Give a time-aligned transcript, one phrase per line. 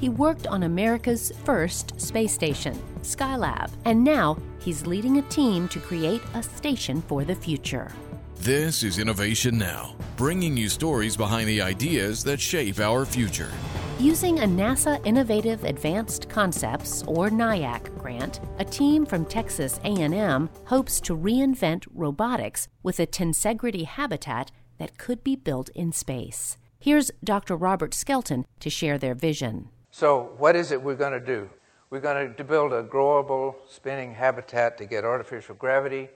[0.00, 5.78] He worked on America's first space station, Skylab, and now he's leading a team to
[5.78, 7.92] create a station for the future.
[8.36, 13.50] This is Innovation Now, bringing you stories behind the ideas that shape our future.
[13.98, 20.98] Using a NASA Innovative Advanced Concepts or NIAC grant, a team from Texas A&M hopes
[21.02, 26.56] to reinvent robotics with a tensegrity habitat that could be built in space.
[26.78, 27.54] Here's Dr.
[27.54, 29.68] Robert Skelton to share their vision.
[29.90, 31.50] So, what is it we're going to do?
[31.90, 36.08] We're going to build a growable spinning habitat to get artificial gravity,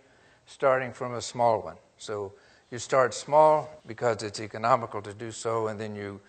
[0.47, 1.77] starting from a small one.
[1.97, 2.33] So,
[2.71, 6.21] you start small because it's economical to do so, and then you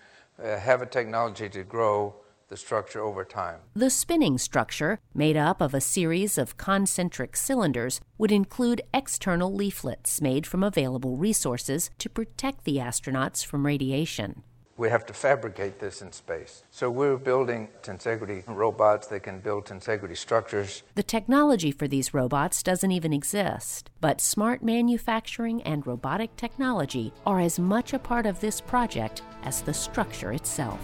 [0.43, 2.15] uh, have a technology to grow
[2.49, 3.59] the structure over time.
[3.75, 10.21] The spinning structure, made up of a series of concentric cylinders, would include external leaflets
[10.21, 14.43] made from available resources to protect the astronauts from radiation.
[14.77, 16.63] We have to fabricate this in space.
[16.69, 20.83] So we're building tensegrity robots that can build tensegrity structures.
[20.95, 27.39] The technology for these robots doesn't even exist, but smart manufacturing and robotic technology are
[27.39, 30.81] as much a part of this project as the structure itself.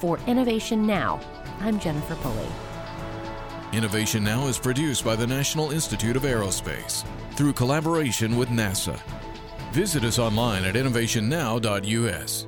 [0.00, 1.20] For Innovation Now,
[1.60, 2.48] I'm Jennifer Pulley.
[3.72, 8.98] Innovation Now is produced by the National Institute of Aerospace through collaboration with NASA.
[9.72, 12.46] Visit us online at innovationnow.us.